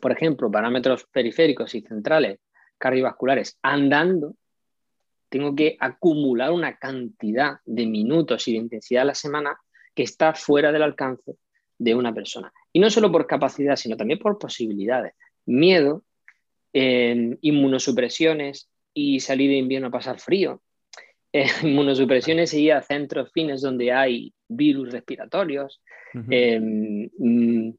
[0.00, 2.38] por ejemplo, parámetros periféricos y centrales
[2.78, 4.36] cardiovasculares andando,
[5.28, 9.58] tengo que acumular una cantidad de minutos y de intensidad a la semana
[9.96, 11.34] que está fuera del alcance
[11.76, 12.52] de una persona.
[12.72, 15.14] Y no solo por capacidad, sino también por posibilidades.
[15.44, 16.04] Miedo,
[16.72, 20.62] eh, inmunosupresiones, y salir de invierno a pasar frío.
[21.34, 25.80] Eh, inmunosupresiones y a centros fines donde hay virus respiratorios,
[26.12, 27.74] em, mm,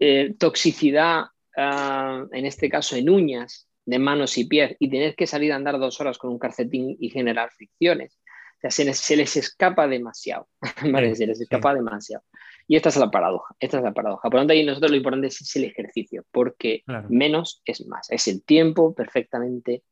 [0.00, 5.28] eh, toxicidad, ah, en este caso en uñas de manos y pies, y tener que
[5.28, 8.18] salir a andar dos horas con un calcetín y generar fricciones.
[8.56, 10.48] O sea, se les, escapa demasiado,
[11.14, 12.24] Se les escapa demasiado.
[12.66, 14.28] Y esta es la paradoja, esta es la paradoja.
[14.28, 18.10] Por lo tanto, ahí nosotros lo importante es el ejercicio, porque menos es más.
[18.10, 19.82] Es el tiempo perfectamente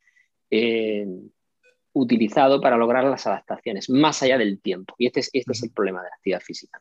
[0.50, 1.06] eh,
[1.92, 4.94] utilizado para lograr las adaptaciones, más allá del tiempo.
[4.98, 6.80] Y este es, este es el problema de la actividad física.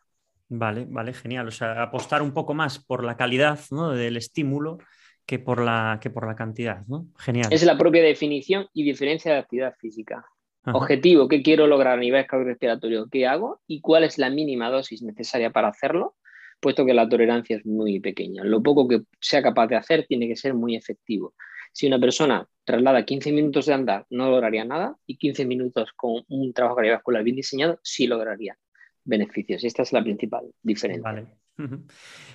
[0.50, 1.48] Vale, vale, genial.
[1.48, 3.60] O sea, apostar un poco más por la calidad
[3.96, 4.78] del estímulo
[5.26, 7.08] que por, la, que por la cantidad, ¿no?
[7.18, 7.52] Genial.
[7.52, 10.26] Es la propia definición y diferencia de actividad física.
[10.74, 13.08] Objetivo, ¿qué quiero lograr a nivel cardiorrespiratorio?
[13.10, 13.62] ¿Qué hago?
[13.68, 16.16] ¿Y cuál es la mínima dosis necesaria para hacerlo?
[16.60, 18.44] Puesto que la tolerancia es muy pequeña.
[18.44, 21.34] Lo poco que sea capaz de hacer tiene que ser muy efectivo.
[21.72, 26.24] Si una persona traslada 15 minutos de andar, no lograría nada y 15 minutos con
[26.28, 28.58] un trabajo cardiovascular bien diseñado, sí lograría
[29.04, 29.64] beneficios.
[29.64, 31.28] Y esta es la principal diferencia.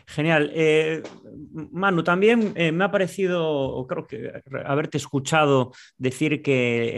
[0.06, 0.50] Genial.
[0.52, 1.02] Eh,
[1.70, 6.90] Manu, también eh, me ha parecido, creo que haberte escuchado decir que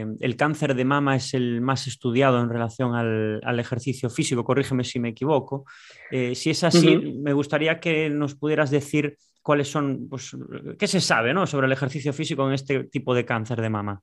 [0.00, 4.42] eh, el cáncer de mama es el más estudiado en relación al, ejercicio físico.
[4.42, 5.64] Corrígeme si me equivoco.
[6.10, 10.36] si es así, me gustaría que nos pudieras decir cuáles son, pues,
[10.76, 11.46] qué se sabe ¿no?
[11.46, 14.02] sobre el ejercicio físico en este tipo de cáncer de mama.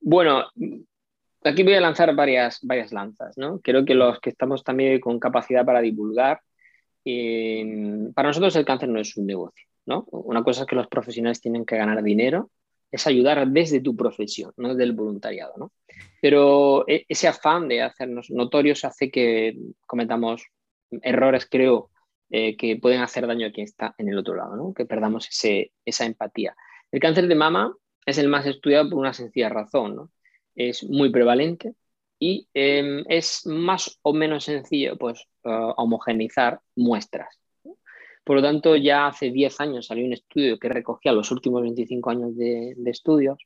[0.00, 0.44] Bueno,
[1.42, 3.36] aquí voy a lanzar varias, varias lanzas.
[3.36, 3.58] ¿no?
[3.58, 6.38] Creo que los que estamos también con capacidad para divulgar,
[7.04, 9.66] eh, para nosotros el cáncer no es un negocio.
[9.84, 10.04] ¿no?
[10.12, 12.52] Una cosa es que los profesionales tienen que ganar dinero,
[12.92, 15.54] es ayudar desde tu profesión, no desde el voluntariado.
[15.56, 15.72] ¿no?
[16.22, 19.56] Pero e, ese afán de hacernos notorios hace que
[19.88, 20.46] cometamos
[21.02, 21.90] errores, creo,
[22.36, 24.74] eh, que pueden hacer daño a quien está en el otro lado, ¿no?
[24.74, 25.28] que perdamos
[25.84, 26.56] esa empatía.
[26.90, 27.72] El cáncer de mama
[28.04, 30.10] es el más estudiado por una sencilla razón, ¿no?
[30.56, 31.76] es muy prevalente
[32.18, 37.38] y em, es más o menos sencillo pues, homogeneizar muestras.
[38.24, 42.10] Por lo tanto, ya hace 10 años salió un estudio que recogía los últimos 25
[42.10, 43.38] años de, de estudios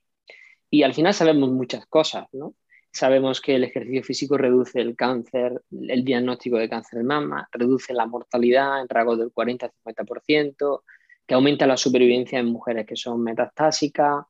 [0.70, 2.55] y al final sabemos muchas cosas, ¿no?
[2.90, 7.92] Sabemos que el ejercicio físico reduce el cáncer, el diagnóstico de cáncer de mama, reduce
[7.92, 10.83] la mortalidad en rasgos del 40-50%,
[11.27, 14.24] que aumenta la supervivencia en mujeres que son metastásicas,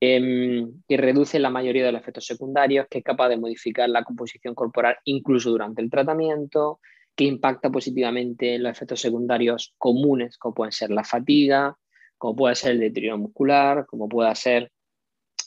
[0.00, 4.04] em, que reduce la mayoría de los efectos secundarios, que es capaz de modificar la
[4.04, 6.80] composición corporal incluso durante el tratamiento,
[7.16, 11.76] que impacta positivamente en los efectos secundarios comunes, como pueden ser la fatiga,
[12.18, 14.70] como puede ser el deterioro muscular, como puede ser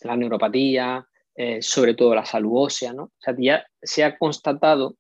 [0.04, 1.08] la neuropatía,
[1.40, 3.04] eh, sobre todo la salud ósea, ¿no?
[3.04, 4.98] O sea, ya se ha constatado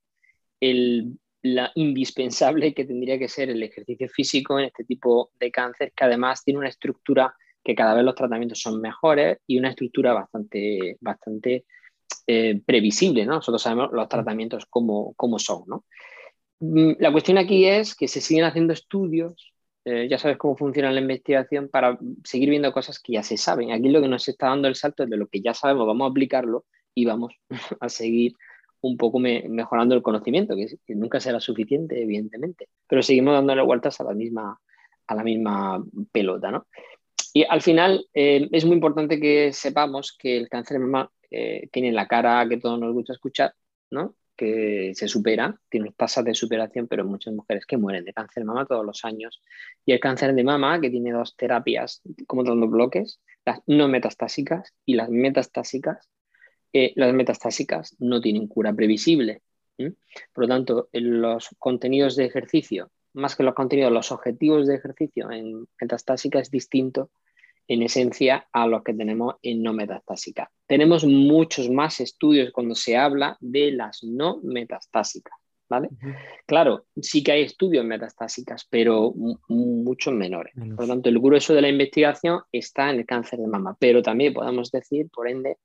[0.60, 5.92] el, la indispensable que tendría que ser el ejercicio físico en este tipo de cáncer,
[5.96, 10.14] que además tiene una estructura que cada vez los tratamientos son mejores y una estructura
[10.14, 11.66] bastante, bastante
[12.28, 13.36] eh, previsible, ¿no?
[13.36, 15.86] Nosotros sabemos los tratamientos cómo, son, ¿no?
[16.60, 19.54] Mm, la cuestión aquí es que se siguen haciendo estudios
[19.90, 23.72] eh, ya sabes cómo funciona la investigación para seguir viendo cosas que ya se saben.
[23.72, 26.10] Aquí lo que nos está dando el salto es de lo que ya sabemos, vamos
[26.10, 27.34] a aplicarlo y vamos
[27.80, 28.34] a seguir
[28.82, 34.04] un poco mejorando el conocimiento, que, nunca será suficiente, evidentemente, pero seguimos dándole vueltas a
[34.04, 34.60] la misma,
[36.12, 36.68] pelota, ¿no?
[37.34, 41.70] Y al final eh, es muy importante que sepamos que el cáncer de mama eh,
[41.72, 43.54] tiene la cara que todos nos gusta escuchar,
[43.90, 44.16] ¿no?
[44.38, 48.48] Que se supera, tiene tasas de superación, pero muchas mujeres que mueren de cáncer de
[48.48, 49.42] mama todos los años.
[49.86, 54.74] Y el cáncer de mama, que tiene dos terapias como dando bloques, las no metastásicas
[54.86, 56.10] y las metastásicas,
[56.72, 59.42] eh, las metastásicas no tienen cura previsible.
[60.34, 65.32] Por lo tanto, los contenidos de ejercicio, más que los contenidos, los objetivos de ejercicio
[65.32, 67.12] en metastásica es distinto
[67.68, 70.50] en esencia a los que tenemos en no metastásicas.
[70.66, 75.38] Tenemos muchos más estudios cuando se habla de las no metastásicas,
[75.70, 75.90] ¿vale?
[76.46, 79.14] Claro, sí que hay estudios metastásicas, pero
[79.48, 80.54] muchos menores.
[80.56, 84.02] Por lo tanto, el grueso de la investigación está en el cáncer de mama, pero
[84.02, 85.58] también podemos decir, por ende,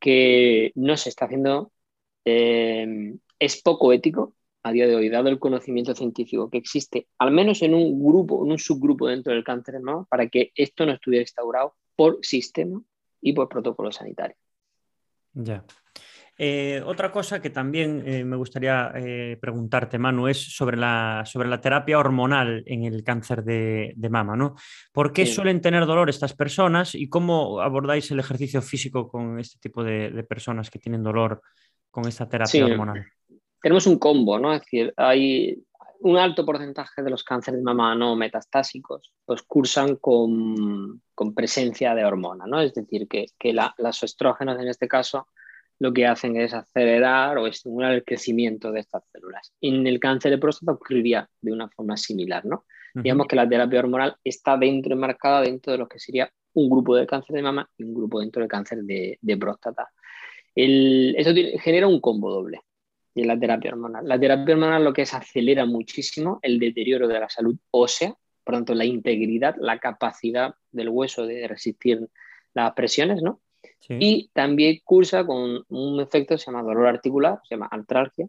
[0.00, 1.72] que no se está haciendo,
[2.24, 7.30] eh, es poco ético a día de hoy, dado el conocimiento científico que existe, al
[7.30, 10.86] menos en un grupo, en un subgrupo dentro del cáncer de mama, para que esto
[10.86, 12.82] no estuviera instaurado por sistema
[13.20, 14.36] y por protocolo sanitario.
[15.34, 15.64] Ya.
[16.36, 21.48] Eh, otra cosa que también eh, me gustaría eh, preguntarte, Manu, es sobre la, sobre
[21.48, 24.56] la terapia hormonal en el cáncer de, mama, ¿no?
[24.92, 29.58] ¿Por qué suelen tener dolor estas personas y cómo abordáis el ejercicio físico con este
[29.60, 31.42] tipo de, personas que tienen dolor
[31.90, 33.06] con esta terapia hormonal?
[33.64, 34.52] Tenemos un combo, ¿no?
[34.52, 35.64] Es decir, hay
[36.00, 41.00] un alto porcentaje de los cánceres de mama no metastásicos, pues cursan con,
[41.34, 42.60] presencia de hormona, ¿no?
[42.60, 45.28] Es decir, que, que las estrógenos en este caso
[45.78, 49.54] lo que hacen es acelerar o estimular el crecimiento de estas células.
[49.62, 52.66] En el cáncer de próstata ocurriría de una forma similar, ¿no?
[52.92, 56.94] Digamos que la terapia hormonal está dentro, enmarcada dentro de lo que sería un grupo
[56.96, 59.90] de cáncer de mama y un grupo dentro del cáncer de, próstata.
[60.54, 61.30] eso
[61.62, 62.60] genera un combo doble
[63.14, 64.06] y la terapia hormonal.
[64.06, 68.54] La terapia hormonal lo que es acelera muchísimo el deterioro de la salud ósea, por
[68.54, 72.08] tanto la integridad, la capacidad del hueso de resistir
[72.52, 73.40] las presiones, ¿no?
[73.86, 78.26] Y también cursa con un efecto que se llama dolor articular, se llama artralgia,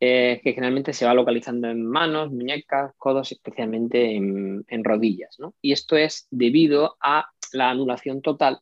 [0.00, 5.54] eh, que generalmente se va localizando en manos, muñecas, codos, especialmente en, en rodillas, ¿no?
[5.60, 8.60] Y esto es debido a la anulación total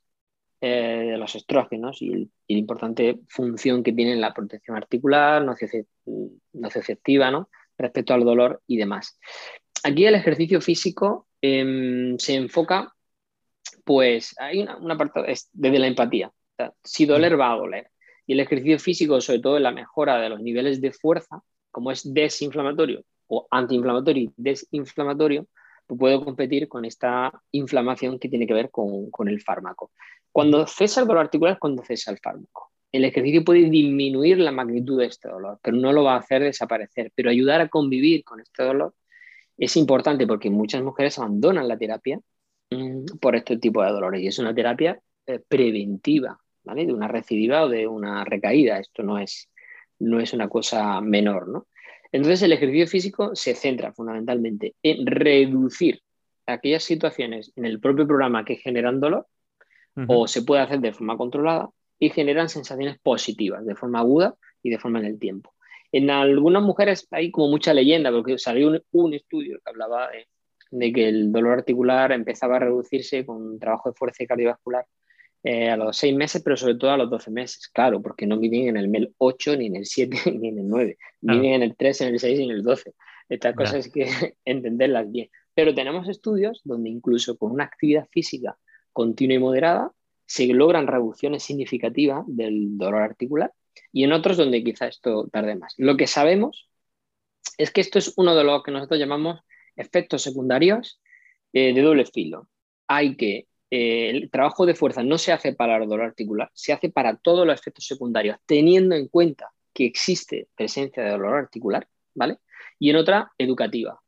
[0.60, 5.44] eh, de los estrógenos y, la importante función que tienen la protección articular,
[6.52, 7.50] nocioceptiva, ¿no?
[7.78, 9.18] respecto al dolor y demás.
[9.84, 12.94] Aquí el ejercicio físico em, se enfoca,
[13.84, 15.20] pues hay una, parte
[15.52, 16.32] desde la empatía.
[16.82, 17.90] si doler va a doler.
[18.26, 21.92] Y el ejercicio físico, sobre todo en la mejora de los niveles de fuerza, como
[21.92, 25.46] es desinflamatorio o antiinflamatorio y desinflamatorio,
[25.86, 29.92] puedo competir con esta inflamación que tiene que ver con, el fármaco.
[30.32, 32.72] Cuando cesa el dolor articular es cuando cesa el fármaco.
[32.92, 36.42] El ejercicio puede disminuir la magnitud de este dolor, pero no lo va a hacer
[36.42, 37.12] desaparecer.
[37.14, 38.94] Pero ayudar a convivir con este dolor
[39.56, 42.20] es importante porque muchas mujeres abandonan la terapia
[42.70, 46.86] mm, por este tipo de dolores y es una terapia eh, preventiva, ¿vale?
[46.86, 48.78] De una recidiva o de una recaída.
[48.78, 49.50] Esto no es,
[49.98, 51.66] no es una cosa menor, ¿no?
[52.12, 56.00] Entonces el ejercicio físico se centra fundamentalmente en reducir
[56.46, 59.26] aquellas situaciones en el propio programa que generan dolor
[60.08, 64.68] o se puede hacer de forma controlada y generan sensaciones positivas de forma aguda y
[64.68, 65.54] de forma en el tiempo.
[65.92, 70.10] En algunas mujeres hay como mucha leyenda, porque salió un, estudio que hablaba
[70.70, 74.84] de, que el dolor articular empezaba a reducirse con trabajo de fuerza cardiovascular
[75.48, 77.68] eh, a los seis meses, pero sobre todo a los 12 meses.
[77.68, 80.68] Claro, porque no viven en el MEL 8, ni en el 7, ni en el
[80.68, 80.98] 9.
[81.20, 82.94] Viven en el 3, en el 6 y en el 12.
[83.28, 85.30] Estas cosas hay que entenderlas bien.
[85.54, 88.58] Pero tenemos estudios donde incluso con una actividad física
[88.92, 89.92] continua y moderada
[90.26, 93.52] se logran reducciones significativas del dolor articular
[93.92, 95.74] y en otros donde quizá esto tarde más.
[95.76, 96.68] Lo que sabemos
[97.56, 99.38] es que esto es uno de los que nosotros llamamos
[99.76, 101.00] efectos secundarios
[101.52, 102.48] eh, de doble filo.
[102.88, 106.72] Hay que eh, el trabajo de fuerza no se hace para el dolor articular, se
[106.72, 111.88] hace para todos los efectos secundarios, teniendo en cuenta que existe presencia de dolor articular,
[112.14, 112.38] ¿vale?
[112.78, 114.00] Y en otra, educativa.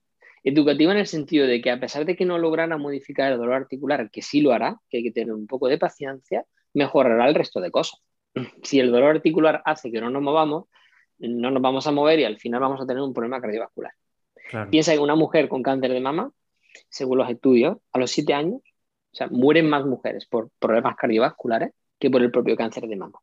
[0.45, 3.55] Educativa en el sentido de que a pesar de que no lograra modificar el dolor
[3.55, 6.45] articular, que sí lo hará, que hay que tener un poco de paciencia,
[6.75, 8.01] mejorará el resto de cosas.
[8.63, 10.67] Si el dolor articular hace que no nos movamos,
[11.19, 13.93] no nos vamos a mover y al final vamos a tener un problema cardiovascular.
[14.71, 16.33] Piensa que una mujer con cáncer de mama,
[16.89, 18.63] según los estudios, a los 7 años,
[19.19, 23.19] sea, mueren más mujeres por problemas cardiovasculares que por el propio cáncer de mama.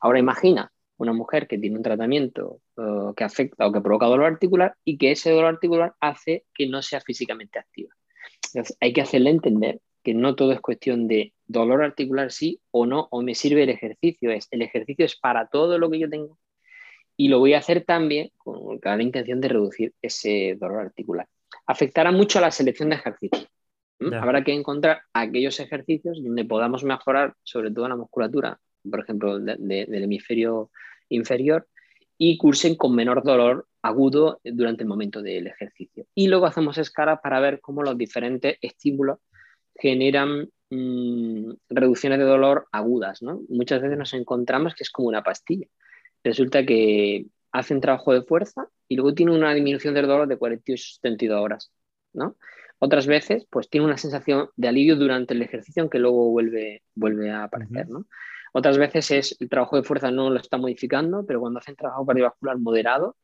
[0.00, 4.26] Ahora imagina una mujer que tiene un tratamiento eh, que afecta o que provoca dolor
[4.26, 7.94] articular y que ese dolor articular hace que no sea físicamente activa.
[8.52, 12.86] Entonces, hay que hacerle entender que no todo es cuestión de dolor articular sí o
[12.86, 14.30] no, o me sirve el ejercicio.
[14.30, 16.38] Es, el ejercicio es para todo lo que yo tengo
[17.18, 21.26] y lo voy a hacer también con la intención de reducir ese dolor articular.
[21.66, 22.96] Afectará mucho a la selección de
[23.98, 24.22] ejercicios.
[24.22, 28.58] Habrá que encontrar aquellos ejercicios donde podamos mejorar, sobre todo la musculatura,
[28.88, 30.70] por ejemplo, del hemisferio
[31.08, 31.66] inferior,
[32.16, 36.04] y cursen con menor dolor agudo durante el momento del ejercicio.
[36.14, 39.18] Y luego hacemos escalas para ver cómo los diferentes estímulos
[39.76, 43.20] generan mm, reducciones de dolor agudas.
[43.48, 45.68] Muchas veces nos encontramos que es como una pastilla.
[46.24, 50.84] Resulta que hacen trabajo de fuerza y luego tiene una disminución del dolor de 48
[51.00, 51.72] 72 horas.
[52.12, 52.36] ¿no?
[52.78, 57.30] Otras veces, pues tiene una sensación de alivio durante el ejercicio, aunque luego vuelve, vuelve
[57.30, 57.88] a aparecer.
[57.88, 58.06] ¿no?
[58.52, 62.06] Otras veces es el trabajo de fuerza no lo está modificando, pero cuando hacen trabajo
[62.06, 63.16] cardiovascular moderado,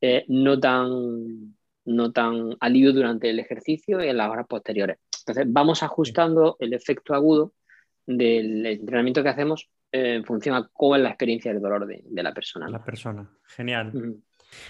[0.00, 4.98] eh, no, tan, no tan alivio durante el ejercicio y en las horas posteriores.
[5.20, 7.52] Entonces, vamos ajustando el efecto agudo
[8.06, 12.22] del entrenamiento que hacemos eh, en función a cómo es la experiencia del dolor de,
[12.22, 12.68] la persona.
[12.68, 13.92] La persona, genial.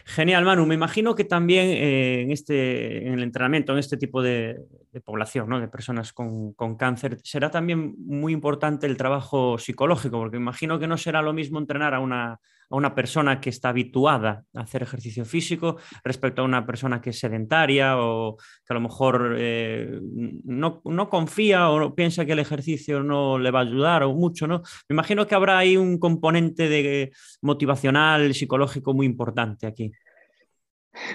[0.04, 0.66] Genial, Manu.
[0.66, 4.60] Me imagino que también eh, en, este, en el entrenamiento, en este tipo de,
[5.04, 5.60] población, ¿no?
[5.60, 10.86] de personas con, cáncer, será también muy importante el trabajo psicológico, porque me imagino que
[10.86, 12.40] no será lo mismo entrenar a una,
[12.72, 17.10] a una persona que está habituada a hacer ejercicio físico respecto a una persona que
[17.10, 20.00] es sedentaria o que a lo mejor eh,
[20.44, 24.46] no, no, confía o piensa que el ejercicio no le va a ayudar o mucho,
[24.46, 24.62] ¿no?
[24.88, 29.92] Me imagino que habrá ahí un componente de motivacional, psicológico muy importante aquí.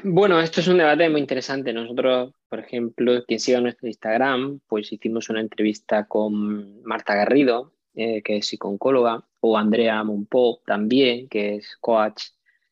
[0.04, 1.74] Bueno, esto es un debate muy interesante.
[1.74, 8.22] Nosotros, por ejemplo, quien siga nuestro Instagram, pues hicimos una entrevista con Marta Garrido, eh,
[8.22, 12.26] que es psicóloga, o Andrea Monpó también, que es coach,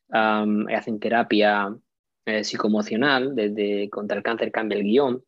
[0.08, 1.76] hacen terapia
[2.24, 5.24] eh, psicoemocional, desde contra el cáncer cambia el guion.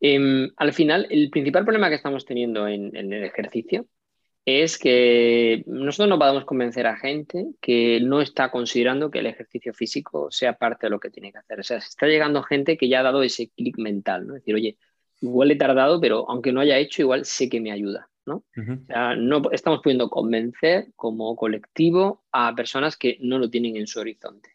[0.00, 3.86] Em, al final, el principal problema que estamos teniendo en el ejercicio
[4.56, 9.74] es que nosotros no podemos convencer a gente que no está considerando que el ejercicio
[9.74, 11.60] físico sea parte de lo que tiene que hacer.
[11.60, 14.36] O sea, se está llegando gente que ya ha dado ese clic mental, ¿no?
[14.36, 14.78] Es decir, oye,
[15.20, 18.44] igual he tardado, pero aunque no haya hecho, igual sé que me ayuda, ¿no?
[18.56, 23.86] o sea, no estamos pudiendo convencer como colectivo a personas que no lo tienen en
[23.86, 24.50] su horizonte.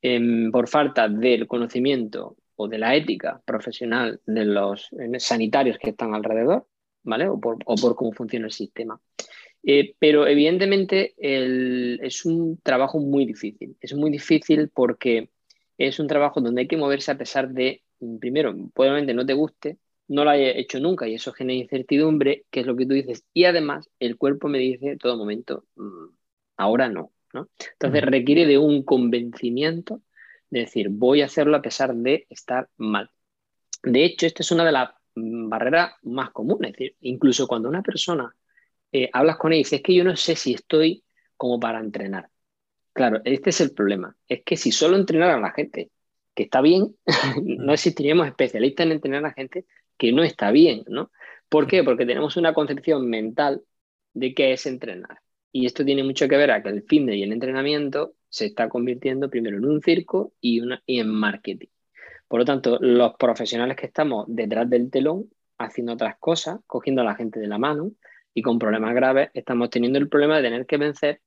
[0.00, 6.14] Em, por falta del conocimiento o de la ética profesional de los sanitarios que están
[6.14, 6.66] alrededor,
[7.02, 7.28] ¿vale?
[7.28, 7.64] O por,
[7.96, 9.00] cómo funciona el sistema.
[9.64, 13.76] Eh, pero evidentemente es un trabajo muy difícil.
[13.80, 15.30] Es muy difícil porque
[15.78, 17.82] es un trabajo donde hay que moverse a pesar de,
[18.20, 22.60] primero, probablemente no te guste, no lo haya hecho nunca y eso genera incertidumbre, que
[22.60, 23.24] es lo que tú dices.
[23.32, 26.06] Y además el cuerpo me dice todo momento, mm,
[26.56, 27.48] ahora no, ¿no?
[27.72, 30.02] Entonces requiere de un convencimiento
[30.50, 33.10] de decir, voy a hacerlo a pesar de estar mal.
[33.82, 36.64] De hecho, esta es una de las Mm, barrera más común.
[36.64, 38.34] Es decir, incluso cuando una persona
[38.92, 41.04] eh, hablas con ella y dice, es que yo no sé si estoy
[41.36, 42.30] como para entrenar.
[42.92, 44.16] Claro, este es el problema.
[44.28, 45.90] Es que si solo entrenaran a la gente
[46.34, 46.96] que está bien,
[47.42, 49.66] no existiríamos especialistas en entrenar a la gente
[49.98, 51.10] que no está bien, ¿no?
[51.48, 51.84] ¿Por qué?
[51.84, 53.62] Porque tenemos una concepción mental
[54.14, 55.20] de qué es entrenar.
[55.52, 58.68] Y esto tiene mucho que ver a que el fitness y el entrenamiento se está
[58.68, 61.68] convirtiendo primero en un circo y, una, y en marketing.
[62.28, 67.04] Por lo tanto, los profesionales que estamos detrás del telón, haciendo otras cosas, cogiendo a
[67.04, 67.92] la gente de la mano
[68.34, 71.20] y con problemas graves, estamos teniendo el problema de tener que vencer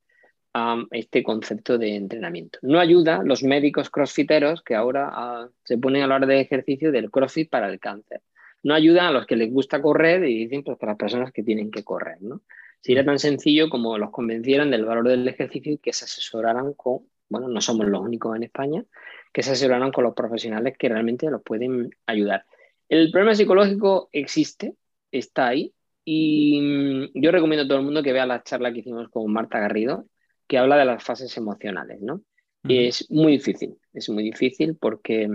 [0.53, 2.59] a este concepto de entrenamiento.
[2.61, 6.91] No ayuda los médicos crossfiteros que ahora ah, se ponen a la hora de ejercicio
[6.91, 8.22] del crossfit para el cáncer.
[8.64, 11.43] No ayuda a los que les gusta correr y dicen pues para las personas que
[11.43, 12.22] tienen que correr.
[12.22, 12.41] ¿no?
[12.82, 16.99] Sería tan sencillo como los convencieran del valor del ejercicio y que se asesoraran con,
[17.30, 18.84] bueno, no somos los únicos en España,
[19.32, 22.45] que se asesoraran con los profesionales que realmente los pueden ayudar.
[22.89, 24.76] El problema psicológico existe,
[25.12, 28.80] está ahí, y mm, yo recomiendo a todo el mundo que vea la charla que
[28.80, 30.05] hicimos con Marta Garrido,
[30.47, 32.22] que habla de las fases emocionales, ¿no?
[32.64, 35.28] Y es muy difícil, es muy difícil porque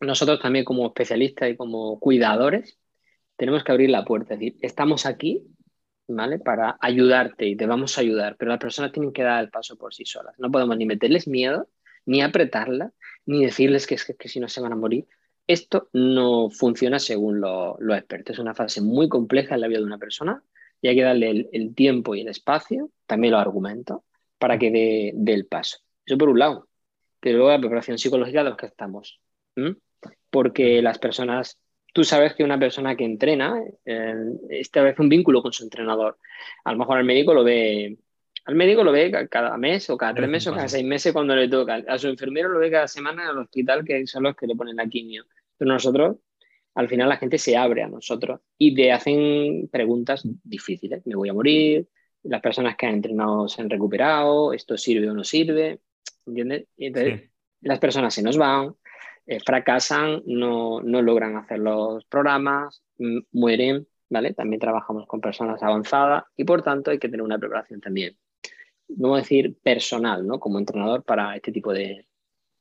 [0.00, 2.78] nosotros también como especialistas y como cuidadores
[3.36, 5.42] tenemos que abrir la puerta, es decir, estamos aquí,
[6.06, 6.38] ¿vale?
[6.38, 9.76] Para ayudarte y te vamos a ayudar, pero las personas tienen que dar el paso
[9.76, 10.38] por sí solas.
[10.38, 11.68] No podemos ni meterles miedo,
[12.06, 12.92] ni apretarla,
[13.26, 15.06] ni decirles que, que, que si no se van a morir.
[15.46, 18.34] Esto no funciona según los expertos.
[18.34, 20.42] Es una fase muy compleja en la vida de una persona
[20.80, 24.02] y hay que darle el, el tiempo y el espacio, también los argumentos,
[24.42, 25.78] para que dé, el paso.
[26.04, 26.68] Eso por un lado.
[27.20, 29.20] Pero luego la preparación psicológica de los que estamos.
[30.30, 31.58] Porque las personas,
[31.92, 34.14] tú sabes que una persona que entrena eh,
[34.50, 36.18] establece un vínculo con su entrenador.
[36.64, 37.98] A lo mejor al médico lo ve,
[38.44, 41.36] al médico lo ve cada mes o cada tres meses o cada seis meses cuando
[41.36, 41.82] le toca.
[41.86, 44.56] A su enfermero lo ve cada semana en el hospital, que son los que le
[44.56, 45.24] ponen la quimio.
[45.56, 46.16] Pero nosotros,
[46.74, 51.06] al final la gente se abre a nosotros y te hacen preguntas difíciles.
[51.06, 51.86] ¿Me voy a morir?
[52.24, 55.80] las personas que han entrenado se han recuperado, esto sirve o no sirve,
[56.26, 56.66] ¿entiendes?
[56.76, 57.30] Y entonces
[57.60, 58.74] las personas se nos van,
[59.26, 62.82] eh, fracasan, no, no, logran hacer los programas,
[63.32, 64.34] mueren, ¿vale?
[64.34, 68.16] También trabajamos con personas avanzadas y por tanto hay que tener una preparación también,
[68.88, 70.38] vamos a decir, personal, ¿no?
[70.38, 72.06] Como entrenador para este tipo de,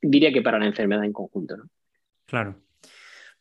[0.01, 1.65] diría que para la enfermedad en conjunto, ¿no?
[2.25, 2.55] Claro.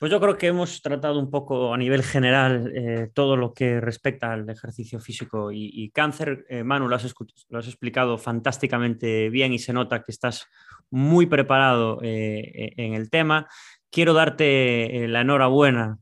[0.01, 3.83] Pues yo creo que hemos tratado un poco a nivel general eh, todo lo que
[3.83, 6.47] respecta al ejercicio físico y, cáncer.
[6.49, 10.47] Eh, Manu, lo has, explicado fantásticamente bien y se nota que estás
[10.89, 13.47] muy preparado eh, en el tema.
[13.91, 15.99] Quiero darte la enhorabuena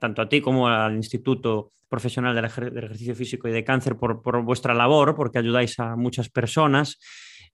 [0.00, 4.74] tanto a ti como al Instituto Profesional del, Ejercicio Físico y de Cáncer por vuestra
[4.74, 6.98] labor, porque ayudáis a muchas personas.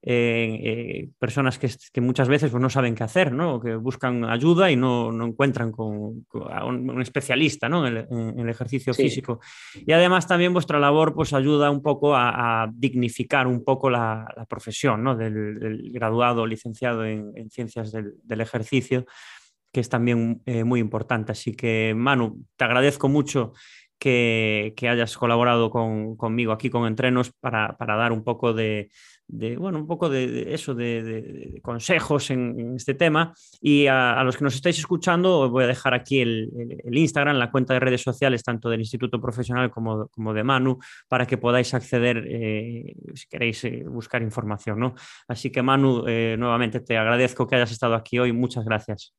[0.05, 3.61] Eh, personas que, muchas veces pues, no saben qué hacer, ¿no?
[3.61, 7.87] que buscan ayuda y no, encuentran con, a un, especialista ¿no?
[7.87, 9.39] en, el, ejercicio físico.
[9.73, 15.03] Y además también vuestra labor pues, ayuda un poco a, dignificar un poco la, profesión
[15.03, 15.15] ¿no?
[15.15, 19.05] del, graduado licenciado en, ciencias del, ejercicio,
[19.71, 21.31] que es también eh, muy importante.
[21.31, 23.53] Así que, Manu, te agradezco mucho.
[23.97, 28.89] Que, hayas colaborado conmigo aquí con Entrenos para dar un poco de,
[29.27, 33.33] de, bueno, un poco de, eso, de, consejos en, este tema.
[33.61, 36.49] Y a, los que nos estáis escuchando, os voy a dejar aquí el,
[36.91, 41.37] Instagram, la cuenta de redes sociales, tanto del Instituto Profesional como, de Manu, para que
[41.37, 44.79] podáis acceder eh, si queréis eh, buscar información.
[44.79, 44.95] ¿no?
[45.27, 48.31] Así que, Manu, eh, nuevamente te agradezco que hayas estado aquí hoy.
[48.31, 49.13] Muchas gracias.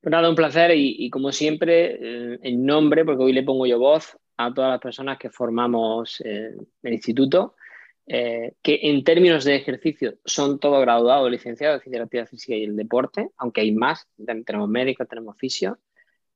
[0.00, 4.16] Pues nada, un placer y, como siempre, en nombre, porque hoy le pongo yo voz
[4.36, 7.54] a todas las personas que formamos el instituto,
[8.06, 12.76] eh, que en términos de ejercicio son todo graduados, licenciados de actividad física y el
[12.76, 14.08] deporte, aunque hay más,
[14.44, 15.78] tenemos médicos, tenemos fisio.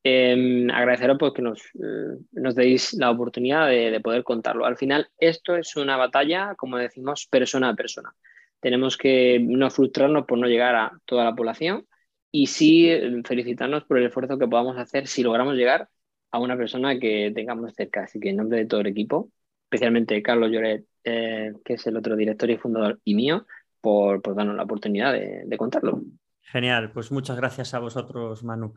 [0.09, 4.65] Eh, agradeceros porque nos, eh, nos deis la oportunidad de, poder contarlo.
[4.65, 8.15] Al final, esto es una batalla, como decimos, persona a persona.
[8.61, 11.89] Tenemos que no frustrarnos por no llegar a toda la población
[12.31, 15.89] y sí eh, felicitarnos por el esfuerzo que podamos hacer si logramos llegar
[16.31, 18.05] a una persona que tengamos cerca.
[18.05, 19.33] Así que en nombre de todo el equipo,
[19.65, 23.47] especialmente Carlos Lloret, eh, que es el otro director y fundador y mío,
[23.81, 26.03] por, darnos la oportunidad de, contarlo.
[26.43, 28.75] Genial, pues muchas gracias a vosotros, Manu.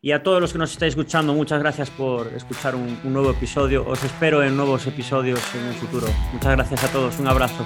[0.00, 3.84] Y a todos los que nos estáis escuchando, muchas gracias por escuchar un nuevo episodio.
[3.88, 6.06] Os espero en nuevos episodios en un futuro.
[6.32, 7.64] Muchas gracias a todos, un abrazo.